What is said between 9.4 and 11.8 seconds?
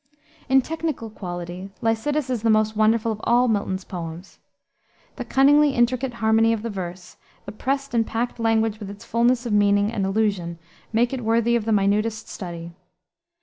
of meaning and allusion make it worthy of the